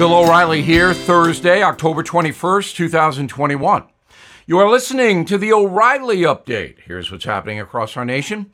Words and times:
Bill 0.00 0.14
O'Reilly 0.14 0.62
here, 0.62 0.94
Thursday, 0.94 1.62
October 1.62 2.02
21st, 2.02 2.74
2021. 2.74 3.84
You 4.46 4.58
are 4.58 4.70
listening 4.70 5.26
to 5.26 5.36
the 5.36 5.52
O'Reilly 5.52 6.22
Update. 6.22 6.78
Here's 6.86 7.12
what's 7.12 7.26
happening 7.26 7.60
across 7.60 7.98
our 7.98 8.04
nation. 8.06 8.50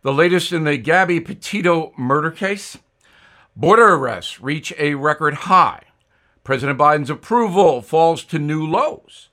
The 0.00 0.14
latest 0.14 0.54
in 0.54 0.64
the 0.64 0.78
Gabby 0.78 1.20
Petito 1.20 1.92
murder 1.98 2.30
case. 2.30 2.78
Border 3.54 3.92
arrests 3.92 4.40
reach 4.40 4.72
a 4.78 4.94
record 4.94 5.34
high. 5.34 5.82
President 6.42 6.78
Biden's 6.78 7.10
approval 7.10 7.82
falls 7.82 8.24
to 8.24 8.38
new 8.38 8.66
lows. 8.66 9.28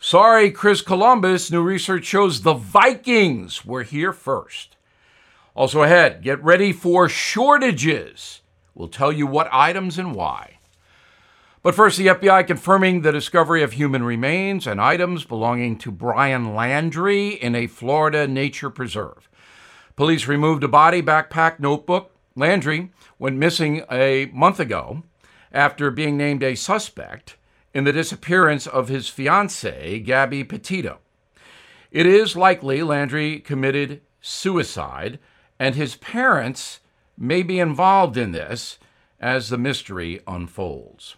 Sorry, 0.00 0.50
Chris 0.50 0.80
Columbus, 0.80 1.50
new 1.50 1.60
research 1.60 2.06
shows 2.06 2.40
the 2.40 2.54
Vikings 2.54 3.66
were 3.66 3.82
here 3.82 4.14
first. 4.14 4.76
Also 5.54 5.82
ahead, 5.82 6.22
get 6.22 6.42
ready 6.42 6.72
for 6.72 7.06
shortages. 7.06 8.40
We'll 8.74 8.88
tell 8.88 9.12
you 9.12 9.26
what 9.26 9.50
items 9.52 9.98
and 9.98 10.14
why. 10.14 10.51
But 11.62 11.76
first, 11.76 11.96
the 11.96 12.08
FBI 12.08 12.44
confirming 12.48 13.02
the 13.02 13.12
discovery 13.12 13.62
of 13.62 13.74
human 13.74 14.02
remains 14.02 14.66
and 14.66 14.80
items 14.80 15.24
belonging 15.24 15.78
to 15.78 15.92
Brian 15.92 16.46
Laundrie 16.46 17.38
in 17.38 17.54
a 17.54 17.68
Florida 17.68 18.26
nature 18.26 18.68
preserve. 18.68 19.28
Police 19.94 20.26
removed 20.26 20.64
a 20.64 20.68
body, 20.68 21.00
backpack, 21.02 21.60
notebook. 21.60 22.16
Laundrie 22.36 22.90
went 23.16 23.36
missing 23.36 23.84
a 23.92 24.26
month 24.32 24.58
ago 24.58 25.04
after 25.52 25.92
being 25.92 26.16
named 26.16 26.42
a 26.42 26.56
suspect 26.56 27.36
in 27.72 27.84
the 27.84 27.92
disappearance 27.92 28.66
of 28.66 28.88
his 28.88 29.08
fiancee, 29.08 30.00
Gabby 30.00 30.42
Petito. 30.42 30.98
It 31.92 32.06
is 32.06 32.34
likely 32.34 32.80
Laundrie 32.80 33.44
committed 33.44 34.00
suicide, 34.20 35.20
and 35.60 35.76
his 35.76 35.94
parents 35.94 36.80
may 37.16 37.44
be 37.44 37.60
involved 37.60 38.16
in 38.16 38.32
this 38.32 38.80
as 39.20 39.48
the 39.48 39.58
mystery 39.58 40.20
unfolds. 40.26 41.14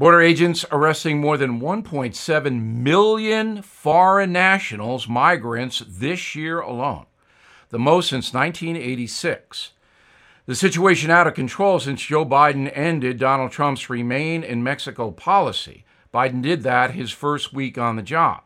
Border 0.00 0.22
agents 0.22 0.64
arresting 0.72 1.20
more 1.20 1.36
than 1.36 1.60
1.7 1.60 2.62
million 2.62 3.60
foreign 3.60 4.32
nationals, 4.32 5.06
migrants, 5.06 5.84
this 5.86 6.34
year 6.34 6.58
alone, 6.58 7.04
the 7.68 7.78
most 7.78 8.08
since 8.08 8.32
1986. 8.32 9.72
The 10.46 10.54
situation 10.54 11.10
out 11.10 11.26
of 11.26 11.34
control 11.34 11.80
since 11.80 12.00
Joe 12.00 12.24
Biden 12.24 12.72
ended 12.74 13.18
Donald 13.18 13.52
Trump's 13.52 13.90
Remain 13.90 14.42
in 14.42 14.62
Mexico 14.62 15.10
policy. 15.10 15.84
Biden 16.14 16.40
did 16.40 16.62
that 16.62 16.92
his 16.92 17.10
first 17.10 17.52
week 17.52 17.76
on 17.76 17.96
the 17.96 18.02
job. 18.02 18.40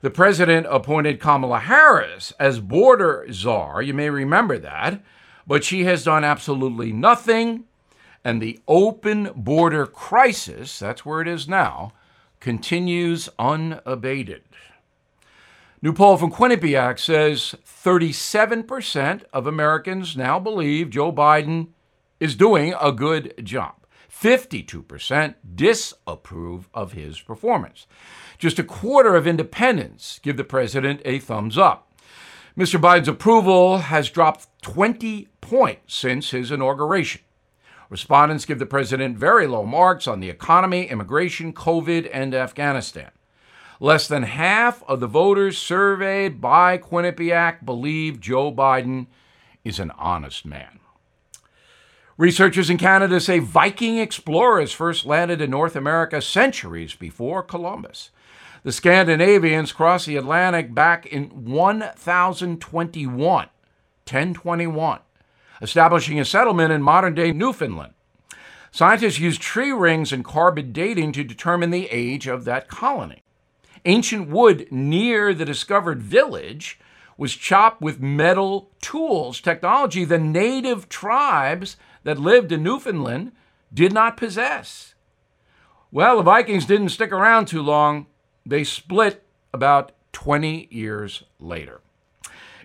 The 0.00 0.10
president 0.10 0.68
appointed 0.70 1.18
Kamala 1.18 1.58
Harris 1.58 2.32
as 2.38 2.60
border 2.60 3.26
czar. 3.32 3.82
You 3.82 3.94
may 3.94 4.10
remember 4.10 4.58
that. 4.58 5.02
But 5.44 5.64
she 5.64 5.86
has 5.86 6.04
done 6.04 6.22
absolutely 6.22 6.92
nothing 6.92 7.64
and 8.24 8.40
the 8.40 8.60
open 8.68 9.30
border 9.34 9.86
crisis, 9.86 10.78
that's 10.78 11.04
where 11.04 11.20
it 11.20 11.28
is 11.28 11.48
now, 11.48 11.92
continues 12.40 13.28
unabated. 13.38 14.42
New 15.80 15.92
poll 15.92 16.16
from 16.16 16.32
Quinnipiac 16.32 16.98
says 16.98 17.54
37% 17.64 19.22
of 19.32 19.46
Americans 19.46 20.16
now 20.16 20.40
believe 20.40 20.90
Joe 20.90 21.12
Biden 21.12 21.68
is 22.18 22.34
doing 22.34 22.74
a 22.80 22.90
good 22.90 23.34
job. 23.44 23.74
52% 24.10 25.34
disapprove 25.54 26.68
of 26.74 26.92
his 26.92 27.20
performance. 27.20 27.86
Just 28.38 28.58
a 28.58 28.64
quarter 28.64 29.14
of 29.14 29.26
independents 29.26 30.18
give 30.20 30.36
the 30.36 30.42
president 30.42 31.00
a 31.04 31.20
thumbs 31.20 31.56
up. 31.56 31.92
Mr. 32.56 32.80
Biden's 32.80 33.06
approval 33.06 33.78
has 33.78 34.10
dropped 34.10 34.48
20 34.62 35.28
points 35.40 35.94
since 35.94 36.30
his 36.30 36.50
inauguration. 36.50 37.20
Respondents 37.90 38.44
give 38.44 38.58
the 38.58 38.66
president 38.66 39.16
very 39.16 39.46
low 39.46 39.64
marks 39.64 40.06
on 40.06 40.20
the 40.20 40.28
economy, 40.28 40.88
immigration, 40.88 41.54
COVID, 41.54 42.08
and 42.12 42.34
Afghanistan. 42.34 43.10
Less 43.80 44.06
than 44.08 44.24
half 44.24 44.82
of 44.88 45.00
the 45.00 45.06
voters 45.06 45.56
surveyed 45.56 46.40
by 46.40 46.76
Quinnipiac 46.76 47.64
believe 47.64 48.20
Joe 48.20 48.52
Biden 48.52 49.06
is 49.64 49.78
an 49.78 49.90
honest 49.92 50.44
man. 50.44 50.80
Researchers 52.18 52.68
in 52.68 52.76
Canada 52.76 53.20
say 53.20 53.38
Viking 53.38 53.98
explorers 53.98 54.72
first 54.72 55.06
landed 55.06 55.40
in 55.40 55.50
North 55.50 55.76
America 55.76 56.20
centuries 56.20 56.94
before 56.94 57.44
Columbus. 57.44 58.10
The 58.64 58.72
Scandinavians 58.72 59.72
crossed 59.72 60.06
the 60.06 60.16
Atlantic 60.16 60.74
back 60.74 61.06
in 61.06 61.44
1021, 61.44 63.16
1021 63.16 64.98
establishing 65.60 66.18
a 66.20 66.24
settlement 66.24 66.72
in 66.72 66.82
modern 66.82 67.14
day 67.14 67.32
Newfoundland. 67.32 67.94
Scientists 68.70 69.18
used 69.18 69.40
tree 69.40 69.72
rings 69.72 70.12
and 70.12 70.24
carbon 70.24 70.72
dating 70.72 71.12
to 71.12 71.24
determine 71.24 71.70
the 71.70 71.88
age 71.90 72.26
of 72.26 72.44
that 72.44 72.68
colony. 72.68 73.22
Ancient 73.84 74.28
wood 74.28 74.66
near 74.70 75.32
the 75.32 75.44
discovered 75.44 76.02
village 76.02 76.78
was 77.16 77.34
chopped 77.34 77.80
with 77.80 78.00
metal 78.00 78.70
tools, 78.80 79.40
technology 79.40 80.04
the 80.04 80.18
native 80.18 80.88
tribes 80.88 81.76
that 82.04 82.18
lived 82.18 82.52
in 82.52 82.62
Newfoundland 82.62 83.32
did 83.72 83.92
not 83.92 84.16
possess. 84.16 84.94
Well, 85.90 86.18
the 86.18 86.22
Vikings 86.22 86.66
didn't 86.66 86.90
stick 86.90 87.12
around 87.12 87.46
too 87.46 87.62
long. 87.62 88.06
They 88.44 88.62
split 88.62 89.24
about 89.52 89.92
20 90.12 90.68
years 90.70 91.24
later. 91.40 91.80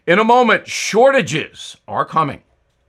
In 0.05 0.19
a 0.19 0.23
moment, 0.23 0.67
shortages 0.67 1.77
are 1.87 2.05
coming 2.05 2.43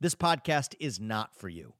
this 0.00 0.14
podcast 0.14 0.74
is 0.78 1.00
not 1.00 1.34
for 1.34 1.48
you. 1.48 1.74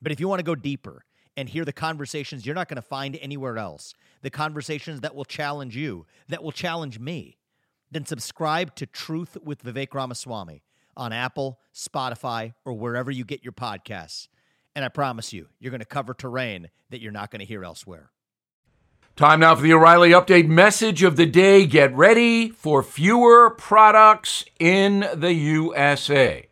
But 0.00 0.12
if 0.12 0.20
you 0.20 0.28
want 0.28 0.38
to 0.38 0.44
go 0.44 0.54
deeper 0.54 1.04
and 1.36 1.48
hear 1.48 1.64
the 1.64 1.72
conversations 1.72 2.46
you're 2.46 2.54
not 2.54 2.68
going 2.68 2.76
to 2.76 2.82
find 2.82 3.16
anywhere 3.20 3.58
else, 3.58 3.94
the 4.22 4.30
conversations 4.30 5.00
that 5.00 5.14
will 5.14 5.24
challenge 5.24 5.76
you, 5.76 6.06
that 6.28 6.42
will 6.42 6.52
challenge 6.52 6.98
me, 6.98 7.36
then 7.90 8.06
subscribe 8.06 8.74
to 8.76 8.86
Truth 8.86 9.36
with 9.42 9.62
Vivek 9.62 9.94
Ramaswamy 9.94 10.62
on 10.96 11.12
Apple, 11.12 11.58
Spotify, 11.74 12.54
or 12.64 12.72
wherever 12.72 13.10
you 13.10 13.24
get 13.24 13.44
your 13.44 13.52
podcasts. 13.52 14.28
And 14.74 14.84
I 14.84 14.88
promise 14.88 15.32
you, 15.32 15.48
you're 15.58 15.70
going 15.70 15.80
to 15.80 15.86
cover 15.86 16.14
terrain 16.14 16.70
that 16.90 17.00
you're 17.00 17.12
not 17.12 17.30
going 17.30 17.40
to 17.40 17.46
hear 17.46 17.64
elsewhere. 17.64 18.10
Time 19.14 19.40
now 19.40 19.54
for 19.54 19.62
the 19.62 19.72
O'Reilly 19.72 20.10
Update 20.10 20.46
message 20.46 21.02
of 21.02 21.16
the 21.16 21.26
day. 21.26 21.66
Get 21.66 21.94
ready 21.94 22.50
for 22.50 22.82
fewer 22.82 23.50
products 23.50 24.44
in 24.60 25.08
the 25.14 25.32
USA 25.32 26.47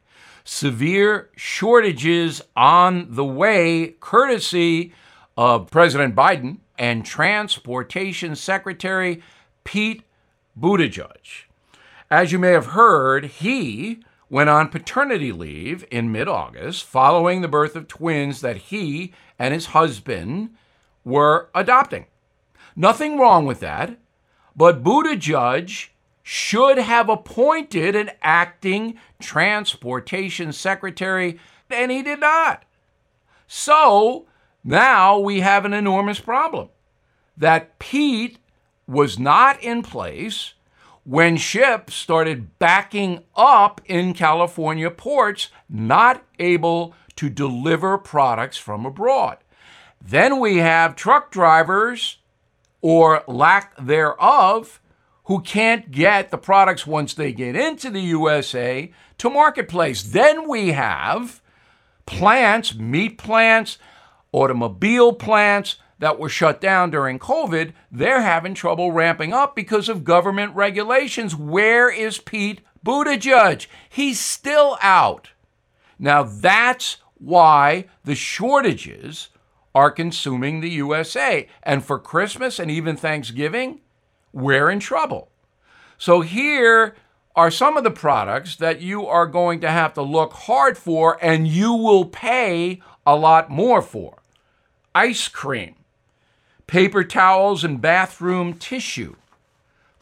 severe 0.47 1.29
shortages 1.37 2.41
on 2.57 3.09
the 3.11 3.25
way, 3.25 3.97
courtesy 4.01 4.93
of 5.37 5.71
President 5.71 6.15
Biden 6.15 6.59
and 6.79 7.05
Transportation 7.05 8.37
Secretary 8.37 9.23
Pete 9.65 10.03
Buttigieg. 10.59 11.45
As 12.11 12.31
you 12.31 12.39
may 12.39 12.53
have 12.53 12.67
heard, 12.67 13.25
he 13.25 13.99
went 14.31 14.49
on 14.49 14.69
paternity 14.69 15.33
leave 15.33 15.85
in 15.91 16.12
mid 16.12 16.29
August 16.29 16.85
following 16.85 17.41
the 17.41 17.49
birth 17.49 17.75
of 17.75 17.89
twins 17.89 18.41
that 18.41 18.56
he 18.56 19.12
and 19.38 19.53
his 19.53 19.67
husband 19.67 20.50
were 21.05 21.50
adopting. 21.55 22.06
Nothing 22.76 23.19
wrong 23.19 23.47
with 23.47 23.61
that, 23.61 23.99
but 24.55 24.85
Buttigieg 24.85 25.88
should 26.28 26.76
have 26.76 27.08
appointed 27.08 27.94
an 27.94 28.11
acting 28.20 28.99
transportation 29.20 30.52
secretary, 30.52 31.38
and 31.70 31.93
he 31.93 32.02
did 32.02 32.19
not. 32.19 32.64
So 33.46 34.26
now 34.64 35.20
we 35.20 35.38
have 35.43 35.64
an 35.64 35.73
enormous 35.73 36.19
problem 36.19 36.70
that 37.37 37.78
Pete 37.78 38.38
was 38.88 39.20
not 39.20 39.62
in 39.62 39.84
place 39.84 40.55
when 41.05 41.37
ships 41.37 41.94
started 41.94 42.58
backing 42.58 43.22
up 43.37 43.81
in 43.84 44.12
California 44.12 44.90
ports, 44.90 45.50
not 45.69 46.25
able 46.40 46.93
to 47.14 47.31
deliver 47.31 47.96
products 47.99 48.56
from 48.56 48.84
abroad. 48.84 49.38
Then 50.00 50.40
we 50.40 50.56
have 50.56 50.96
truck 50.96 51.31
drivers, 51.31 52.19
or 52.82 53.22
lack 53.29 53.76
thereof, 53.76 54.81
who 55.26 55.40
can't 55.40 55.90
get 55.90 56.31
the 56.31 56.38
products 56.38 56.87
once 56.87 57.14
they 57.14 57.32
get 57.32 57.55
into 57.55 57.90
the 57.90 58.00
USA 58.00 58.93
to 59.19 59.31
marketplace. 59.31 60.02
Then 60.02 60.49
we 60.49 60.73
have 60.73 61.43
plants, 62.06 62.75
meat 62.75 63.19
plants, 63.19 63.78
automobile 64.32 65.12
plants 65.12 65.76
that 65.99 66.19
were 66.19 66.28
shut 66.28 66.61
down 66.61 66.90
during 66.90 67.19
COVID, 67.19 67.73
they're 67.90 68.20
having 68.20 68.55
trouble 68.55 68.93
ramping 68.93 69.32
up 69.32 69.56
because 69.56 69.88
of 69.88 70.05
government 70.05 70.55
regulations. 70.55 71.34
Where 71.34 71.90
is 71.90 72.19
Pete 72.19 72.61
Buttigieg? 72.84 73.67
He's 73.88 74.20
still 74.20 74.76
out. 74.82 75.31
Now 75.99 76.22
that's 76.22 76.99
why 77.14 77.87
the 78.05 78.14
shortages 78.14 79.31
are 79.75 79.90
consuming 79.90 80.61
the 80.61 80.70
USA. 80.70 81.49
And 81.62 81.84
for 81.84 81.99
Christmas 81.99 82.58
and 82.58 82.70
even 82.70 82.96
Thanksgiving, 82.96 83.81
we're 84.37 84.71
in 84.71 84.79
trouble. 84.79 85.31
So 85.97 86.21
here 86.21 86.94
are 87.35 87.50
some 87.50 87.79
of 87.79 87.85
the 87.85 87.91
products 87.91 88.56
that 88.56 88.83
you 88.83 89.06
are 89.06 89.27
going 89.27 89.61
to 89.61 89.71
have 89.71 89.94
to 89.94 90.03
look 90.03 90.35
hard 90.35 90.77
for 90.77 91.19
and 91.23 91.49
you 91.49 91.73
will 91.73 92.05
pay 92.05 92.83
a 93.06 93.17
lot 93.17 93.49
more 93.49 93.81
for 93.81 94.19
ice 94.94 95.29
cream, 95.29 95.75
paper 96.67 97.03
towels 97.03 97.65
and 97.65 97.81
bathroom 97.81 98.53
tissue, 98.55 99.17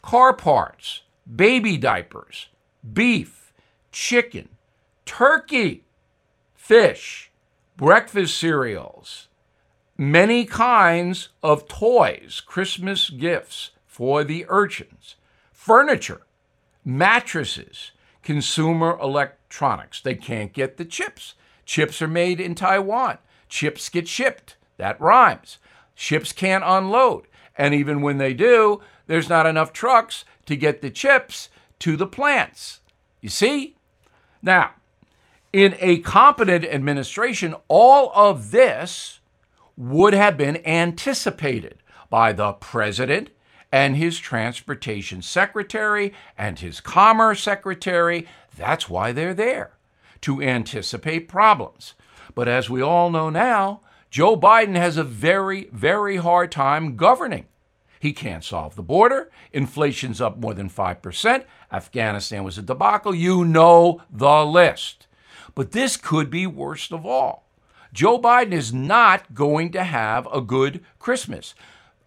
car 0.01 0.33
parts, 0.33 1.03
baby 1.33 1.77
diapers, 1.77 2.47
beef, 2.93 3.53
chicken, 3.93 4.49
turkey, 5.05 5.85
fish, 6.53 7.31
breakfast 7.77 8.37
cereals, 8.37 9.27
many 9.97 10.43
kinds 10.43 11.29
of 11.41 11.69
toys, 11.69 12.41
Christmas 12.45 13.09
gifts 13.09 13.71
for 13.95 14.25
the 14.25 14.45
urchins, 14.49 15.15
furniture, 15.53 16.23
mattresses, 16.83 17.91
consumer 18.23 18.99
electronics. 19.01 20.01
They 20.01 20.15
can't 20.15 20.51
get 20.51 20.75
the 20.75 20.83
chips. 20.83 21.35
Chips 21.63 22.01
are 22.01 22.07
made 22.09 22.41
in 22.41 22.55
Taiwan. 22.55 23.19
Chips 23.47 23.87
get 23.87 24.05
shipped. 24.05 24.57
That 24.75 24.99
rhymes. 24.99 25.59
Ships 25.93 26.33
can't 26.33 26.65
unload. 26.67 27.27
And 27.57 27.73
even 27.73 28.01
when 28.01 28.17
they 28.17 28.33
do, 28.33 28.81
there's 29.07 29.29
not 29.29 29.45
enough 29.45 29.71
trucks 29.71 30.25
to 30.45 30.57
get 30.57 30.81
the 30.81 30.89
chips 30.89 31.47
to 31.79 31.95
the 31.95 32.05
plants. 32.05 32.81
You 33.21 33.29
see? 33.29 33.77
Now, 34.41 34.71
in 35.53 35.73
a 35.79 35.99
competent 35.99 36.65
administration, 36.65 37.55
all 37.69 38.11
of 38.13 38.51
this 38.51 39.21
would 39.77 40.13
have 40.13 40.35
been 40.35 40.57
anticipated 40.67 41.77
by 42.09 42.33
the 42.33 42.51
president 42.51 43.29
and 43.71 43.97
his 43.97 44.19
transportation 44.19 45.21
secretary 45.21 46.13
and 46.37 46.59
his 46.59 46.79
commerce 46.79 47.43
secretary. 47.43 48.27
That's 48.55 48.89
why 48.89 49.11
they're 49.11 49.33
there, 49.33 49.73
to 50.21 50.41
anticipate 50.41 51.27
problems. 51.27 51.93
But 52.33 52.47
as 52.47 52.69
we 52.69 52.81
all 52.81 53.09
know 53.09 53.29
now, 53.29 53.81
Joe 54.09 54.37
Biden 54.37 54.75
has 54.75 54.97
a 54.97 55.03
very, 55.03 55.69
very 55.71 56.17
hard 56.17 56.51
time 56.51 56.95
governing. 56.95 57.45
He 57.99 58.13
can't 58.13 58.43
solve 58.43 58.75
the 58.75 58.83
border. 58.83 59.31
Inflation's 59.51 60.21
up 60.21 60.37
more 60.37 60.53
than 60.53 60.69
5%. 60.69 61.43
Afghanistan 61.71 62.43
was 62.43 62.57
a 62.57 62.61
debacle. 62.61 63.15
You 63.15 63.43
know 63.43 64.01
the 64.09 64.45
list. 64.45 65.07
But 65.55 65.71
this 65.71 65.97
could 65.97 66.29
be 66.29 66.45
worst 66.45 66.91
of 66.91 67.05
all. 67.05 67.47
Joe 67.93 68.19
Biden 68.19 68.51
is 68.51 68.73
not 68.73 69.33
going 69.33 69.71
to 69.71 69.83
have 69.83 70.27
a 70.31 70.41
good 70.41 70.83
Christmas. 70.99 71.55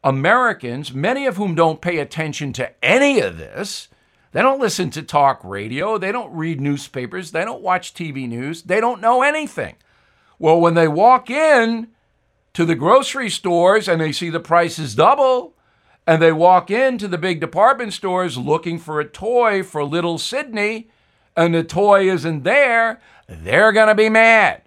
Americans, 0.08 0.94
many 0.94 1.26
of 1.26 1.36
whom 1.36 1.54
don't 1.54 1.82
pay 1.82 1.98
attention 1.98 2.50
to 2.54 2.72
any 2.82 3.20
of 3.20 3.36
this, 3.36 3.88
they 4.32 4.40
don't 4.40 4.58
listen 4.58 4.88
to 4.88 5.02
talk 5.02 5.38
radio, 5.44 5.98
they 5.98 6.10
don't 6.10 6.34
read 6.34 6.62
newspapers, 6.62 7.32
they 7.32 7.44
don't 7.44 7.60
watch 7.60 7.92
TV 7.92 8.26
news, 8.26 8.62
they 8.62 8.80
don't 8.80 9.02
know 9.02 9.20
anything. 9.20 9.76
Well, 10.38 10.58
when 10.62 10.72
they 10.72 10.88
walk 10.88 11.28
in 11.28 11.88
to 12.54 12.64
the 12.64 12.74
grocery 12.74 13.28
stores 13.28 13.86
and 13.86 14.00
they 14.00 14.12
see 14.12 14.30
the 14.30 14.40
prices 14.40 14.94
double, 14.94 15.54
and 16.06 16.22
they 16.22 16.32
walk 16.32 16.70
into 16.70 17.06
the 17.06 17.18
big 17.18 17.38
department 17.38 17.92
stores 17.92 18.38
looking 18.38 18.78
for 18.78 19.00
a 19.00 19.08
toy 19.08 19.62
for 19.62 19.84
little 19.84 20.16
Sydney, 20.16 20.88
and 21.36 21.54
the 21.54 21.62
toy 21.62 22.10
isn't 22.10 22.44
there, 22.44 22.98
they're 23.26 23.72
going 23.72 23.88
to 23.88 23.94
be 23.94 24.08
mad. 24.08 24.62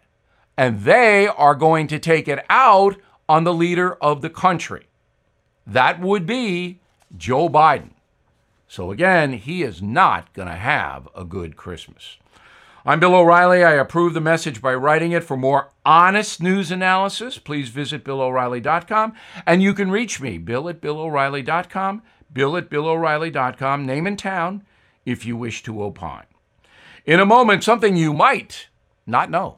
And 0.56 0.82
they 0.82 1.28
are 1.28 1.56
going 1.56 1.88
to 1.88 1.98
take 1.98 2.28
it 2.28 2.46
out 2.48 2.96
on 3.28 3.44
the 3.44 3.56
leader 3.56 3.96
of 3.96 4.22
the 4.22 4.30
country. 4.30 4.90
That 5.72 6.02
would 6.02 6.26
be 6.26 6.82
Joe 7.16 7.48
Biden. 7.48 7.92
So 8.68 8.92
again, 8.92 9.32
he 9.32 9.64
is 9.64 9.82
not 9.82 10.34
going 10.34 10.50
to 10.50 10.56
have 10.56 11.08
a 11.16 11.24
good 11.24 11.56
Christmas. 11.56 12.18
I'm 12.86 13.00
Bill 13.00 13.16
O'Reilly. 13.16 13.64
I 13.64 13.76
approve 13.76 14.14
the 14.14 14.20
message 14.20 14.62
by 14.62 14.74
writing 14.74 15.14
it. 15.14 15.24
For 15.24 15.38
more 15.38 15.72
honest 15.86 16.42
news 16.42 16.72
analysis, 16.72 17.38
please 17.38 17.70
visit 17.70 18.04
BillO'Reilly.com. 18.04 19.14
And 19.48 19.64
you 19.64 19.74
can 19.74 19.90
reach 19.92 20.20
me, 20.20 20.38
Bill 20.38 20.68
at 20.68 20.82
BillO'Reilly.com, 20.82 22.02
Bill 22.34 22.58
at 22.58 22.70
BillO'Reilly.com, 22.70 23.86
name 23.86 24.08
and 24.08 24.20
town, 24.20 24.66
if 25.06 25.26
you 25.26 25.38
wish 25.38 25.64
to 25.64 25.82
opine. 25.82 26.26
In 27.06 27.22
a 27.22 27.26
moment, 27.26 27.64
something 27.64 27.96
you 27.96 28.12
might 28.12 28.68
not 29.08 29.30
know. 29.30 29.58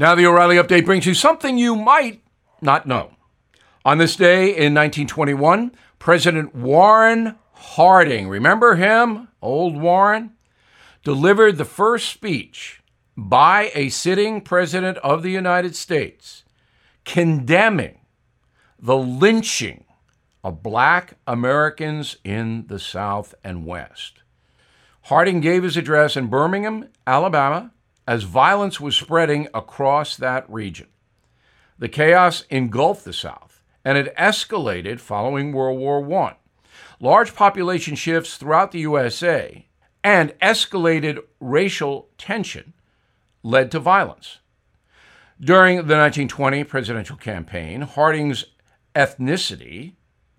Now, 0.00 0.14
the 0.14 0.24
O'Reilly 0.24 0.56
Update 0.56 0.86
brings 0.86 1.04
you 1.04 1.12
something 1.12 1.58
you 1.58 1.76
might 1.76 2.22
not 2.62 2.86
know. 2.86 3.10
On 3.84 3.98
this 3.98 4.16
day 4.16 4.44
in 4.44 4.72
1921, 4.72 5.72
President 5.98 6.54
Warren 6.54 7.36
Harding, 7.52 8.26
remember 8.26 8.76
him, 8.76 9.28
old 9.42 9.78
Warren, 9.78 10.32
delivered 11.04 11.58
the 11.58 11.66
first 11.66 12.08
speech 12.08 12.80
by 13.14 13.70
a 13.74 13.90
sitting 13.90 14.40
president 14.40 14.96
of 14.98 15.22
the 15.22 15.30
United 15.30 15.76
States 15.76 16.44
condemning 17.04 17.98
the 18.78 18.96
lynching 18.96 19.84
of 20.42 20.62
black 20.62 21.18
Americans 21.26 22.16
in 22.24 22.64
the 22.68 22.78
South 22.78 23.34
and 23.44 23.66
West. 23.66 24.22
Harding 25.02 25.40
gave 25.40 25.62
his 25.62 25.76
address 25.76 26.16
in 26.16 26.28
Birmingham, 26.28 26.88
Alabama, 27.06 27.72
as 28.10 28.24
violence 28.24 28.80
was 28.80 28.96
spreading 28.96 29.46
across 29.54 30.16
that 30.16 30.44
region. 30.50 30.88
The 31.78 31.88
chaos 31.88 32.42
engulfed 32.50 33.04
the 33.04 33.12
South, 33.12 33.62
and 33.84 33.96
it 33.96 34.12
escalated 34.16 34.98
following 34.98 35.52
World 35.52 35.78
War 35.78 36.24
I. 36.24 36.34
Large 36.98 37.36
population 37.36 37.94
shifts 37.94 38.36
throughout 38.36 38.72
the 38.72 38.80
USA 38.80 39.68
and 40.02 40.36
escalated 40.42 41.20
racial 41.38 42.08
tension 42.18 42.72
led 43.44 43.70
to 43.70 43.78
violence. 43.78 44.38
During 45.40 45.76
the 45.76 45.96
1920 45.96 46.64
presidential 46.64 47.16
campaign, 47.16 47.82
Harding's 47.82 48.44
ethnicity 48.92 49.92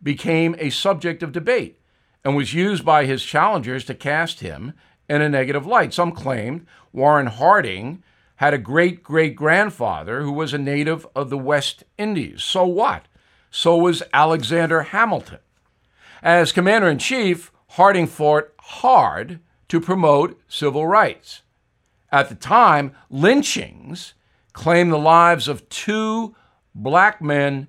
became 0.03 0.57
a 0.59 0.71
subject 0.71 1.23
of 1.23 1.31
debate 1.31 1.79
and 2.25 2.35
was 2.35 2.53
used 2.53 2.83
by 2.83 3.05
his 3.05 3.23
challengers 3.23 3.85
to 3.85 3.95
cast 3.95 4.41
him 4.41 4.73
in 5.11 5.21
a 5.21 5.27
negative 5.27 5.67
light. 5.67 5.93
Some 5.93 6.13
claimed 6.13 6.65
Warren 6.93 7.27
Harding 7.27 8.01
had 8.37 8.53
a 8.53 8.57
great 8.57 9.03
great 9.03 9.35
grandfather 9.35 10.21
who 10.21 10.31
was 10.31 10.53
a 10.53 10.57
native 10.57 11.05
of 11.13 11.29
the 11.29 11.37
West 11.37 11.83
Indies. 11.97 12.43
So 12.43 12.65
what? 12.65 13.07
So 13.51 13.75
was 13.75 14.01
Alexander 14.13 14.83
Hamilton. 14.83 15.39
As 16.23 16.53
commander 16.53 16.87
in 16.87 16.97
chief, 16.97 17.51
Harding 17.71 18.07
fought 18.07 18.51
hard 18.59 19.39
to 19.67 19.79
promote 19.79 20.41
civil 20.47 20.87
rights. 20.87 21.41
At 22.11 22.29
the 22.29 22.35
time, 22.35 22.93
lynchings 23.09 24.13
claimed 24.53 24.91
the 24.91 24.97
lives 24.97 25.47
of 25.47 25.67
two 25.69 26.35
black 26.73 27.21
men 27.21 27.67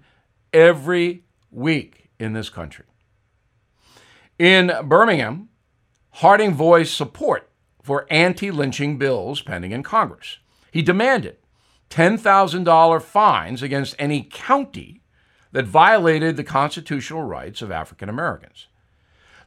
every 0.52 1.24
week 1.50 2.08
in 2.18 2.32
this 2.32 2.50
country. 2.50 2.84
In 4.38 4.72
Birmingham, 4.84 5.48
Harding 6.16 6.54
voiced 6.54 6.96
support 6.96 7.48
for 7.82 8.06
anti 8.10 8.50
lynching 8.50 8.98
bills 8.98 9.42
pending 9.42 9.72
in 9.72 9.82
Congress. 9.82 10.38
He 10.70 10.82
demanded 10.82 11.36
$10,000 11.90 13.02
fines 13.02 13.62
against 13.62 13.96
any 13.98 14.22
county 14.30 15.02
that 15.52 15.66
violated 15.66 16.36
the 16.36 16.44
constitutional 16.44 17.22
rights 17.22 17.60
of 17.60 17.70
African 17.70 18.08
Americans. 18.08 18.68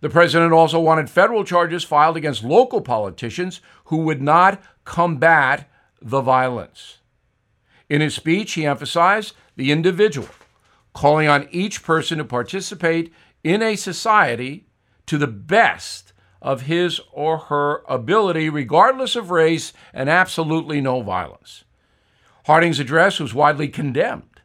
The 0.01 0.09
president 0.09 0.53
also 0.53 0.79
wanted 0.79 1.09
federal 1.09 1.43
charges 1.43 1.83
filed 1.83 2.17
against 2.17 2.43
local 2.43 2.81
politicians 2.81 3.61
who 3.85 3.97
would 3.97 4.21
not 4.21 4.61
combat 4.83 5.69
the 6.01 6.21
violence. 6.21 6.99
In 7.89 8.01
his 8.01 8.13
speech, 8.13 8.53
he 8.53 8.65
emphasized 8.65 9.33
the 9.55 9.71
individual, 9.71 10.29
calling 10.93 11.27
on 11.27 11.47
each 11.51 11.81
person 11.81 12.19
to 12.19 12.25
participate 12.25 13.11
in 13.43 13.61
a 13.61 13.75
society 13.75 14.67
to 15.07 15.17
the 15.17 15.27
best 15.27 16.13
of 16.45 16.61
his 16.61 17.01
or 17.11 17.39
her 17.39 17.81
ability, 17.89 18.49
regardless 18.49 19.15
of 19.15 19.31
race, 19.31 19.73
and 19.91 20.07
absolutely 20.07 20.79
no 20.79 21.01
violence. 21.01 21.63
Harding's 22.45 22.79
address 22.79 23.19
was 23.19 23.33
widely 23.33 23.67
condemned, 23.67 24.41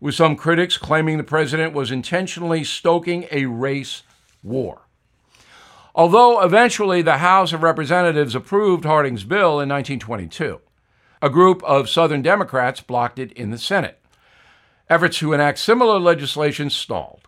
with 0.00 0.14
some 0.14 0.34
critics 0.34 0.78
claiming 0.78 1.18
the 1.18 1.22
president 1.22 1.74
was 1.74 1.90
intentionally 1.90 2.64
stoking 2.64 3.26
a 3.30 3.44
race 3.44 4.02
war. 4.42 4.86
Although 5.94 6.40
eventually 6.40 7.02
the 7.02 7.18
House 7.18 7.52
of 7.52 7.62
Representatives 7.62 8.34
approved 8.34 8.86
Harding's 8.86 9.24
bill 9.24 9.60
in 9.60 9.68
1922, 9.68 10.62
a 11.20 11.28
group 11.28 11.62
of 11.64 11.90
Southern 11.90 12.22
Democrats 12.22 12.80
blocked 12.80 13.18
it 13.18 13.32
in 13.32 13.50
the 13.50 13.58
Senate. 13.58 14.00
Efforts 14.88 15.18
to 15.18 15.34
enact 15.34 15.58
similar 15.58 15.98
legislation 15.98 16.70
stalled. 16.70 17.25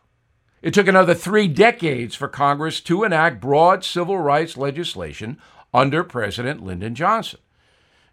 It 0.61 0.75
took 0.75 0.89
another 0.89 1.15
three 1.15 1.47
decades 1.49 2.15
for 2.15 2.29
Congress 2.29 2.81
to 2.83 3.05
enact 3.05 3.41
broad 3.41 3.85
civil 3.85 4.19
rights 4.19 4.57
legislation 4.57 5.39
under 5.73 6.03
President 6.03 6.65
Lyndon 6.65 6.95
Johnson. 6.95 7.41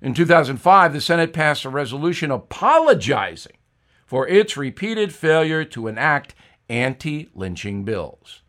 In 0.02 0.14
2005, 0.14 0.94
the 0.94 1.02
Senate 1.02 1.34
passed 1.34 1.66
a 1.66 1.70
resolution 1.70 2.30
apologizing 2.30 3.58
for 4.06 4.28
its 4.28 4.58
repeated 4.58 5.14
failure 5.14 5.66
to 5.66 5.88
enact 5.88 6.36
anti 6.70 7.30
lynching 7.34 7.84
bills. 7.84 8.42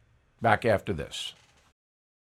Back 0.42 0.64
after 0.66 0.92
this. 0.92 1.32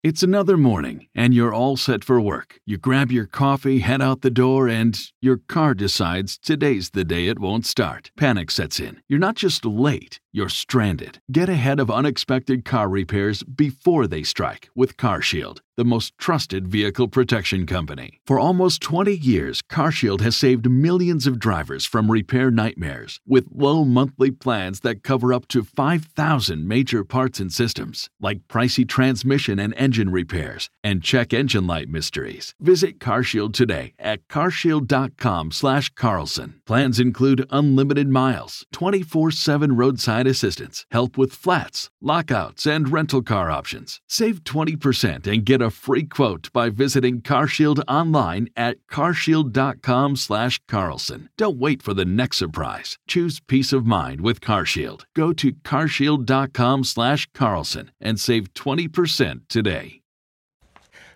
It's 0.03 0.25
another 0.25 0.57
morning, 0.57 1.07
and 1.15 1.33
you're 1.33 1.55
all 1.55 1.77
set 1.77 2.03
for 2.03 2.21
work. 2.21 2.59
You 2.67 2.77
grab 2.77 3.13
your 3.13 3.25
coffee, 3.25 3.79
head 3.79 4.03
out 4.03 4.23
the 4.23 4.31
door, 4.31 4.67
and 4.67 5.01
your 5.21 5.37
car 5.37 5.75
decides 5.75 6.39
today's 6.39 6.91
the 6.91 7.05
day 7.05 7.29
it 7.29 7.39
won't 7.39 7.67
start. 7.67 8.11
Panic 8.17 8.51
sets 8.51 8.81
in. 8.81 9.01
You're 9.09 9.21
not 9.21 9.37
just 9.37 9.65
late, 9.65 10.19
you're 10.33 10.49
stranded. 10.49 11.21
Get 11.31 11.49
ahead 11.49 11.79
of 11.79 11.89
unexpected 11.89 12.65
car 12.65 12.89
repairs 12.89 13.45
before 13.45 14.09
they 14.09 14.25
strike 14.25 14.71
with 14.75 14.97
CarShield, 14.97 15.61
the 15.77 15.85
most 15.85 16.19
trusted 16.19 16.67
vehicle 16.67 17.07
protection 17.07 17.65
company. 17.65 18.19
For 18.27 18.41
almost 18.41 18.83
20 18.83 19.15
years, 19.17 19.63
CarShield 19.63 20.21
has 20.21 20.37
saved 20.37 20.69
millions 20.69 21.29
of 21.29 21.39
drivers 21.39 21.87
from 21.87 22.11
repair 22.11 22.51
nightmares 22.51 23.21
with 23.25 23.47
low 23.55 23.85
monthly 23.85 24.33
plans 24.33 24.81
that 24.81 25.05
cover 25.05 25.33
up 25.33 25.47
to 25.49 25.63
5,000 25.63 26.67
major 26.67 27.05
parts 27.05 27.39
and 27.39 27.53
systems, 27.53 28.11
like 28.21 28.49
pricey 28.49 28.89
transmission 28.89 29.61
and 29.61 29.73
engine 29.77 29.92
repairs 29.99 30.71
and 30.85 31.03
check 31.03 31.33
engine 31.33 31.67
light 31.67 31.89
mysteries. 31.89 32.55
Visit 32.61 32.99
CarShield 32.99 33.53
today 33.53 33.93
at 33.99 34.27
carshield.com/carlson. 34.29 36.55
Plans 36.67 37.01
include 37.01 37.47
unlimited 37.51 38.09
miles, 38.09 38.65
24/7 38.73 39.77
roadside 39.77 40.27
assistance, 40.27 40.87
help 40.91 41.19
with 41.19 41.33
flats, 41.33 41.91
lockouts, 42.01 42.67
and 42.67 42.93
rental 42.93 43.23
car 43.23 43.51
options. 43.51 44.01
Save 44.09 44.45
20% 44.45 45.27
and 45.27 45.45
get 45.45 45.61
a 45.63 45.71
free 45.71 46.05
quote 46.05 46.51
by 46.53 46.71
visiting 46.71 47.21
CarShield 47.21 47.83
online 47.89 48.49
at 48.57 48.79
carshield.com/carlson. 48.91 51.29
Don't 51.37 51.59
wait 51.59 51.83
for 51.83 51.95
the 51.95 52.05
next 52.05 52.39
surprise. 52.39 52.99
Choose 53.07 53.41
peace 53.41 53.73
of 53.73 53.87
mind 53.87 54.21
with 54.21 54.41
CarShield. 54.41 55.05
Go 55.15 55.33
to 55.33 55.53
carshield.com/carlson 55.53 57.91
and 58.01 58.21
save 58.21 58.53
20% 58.55 59.49
today. 59.49 59.82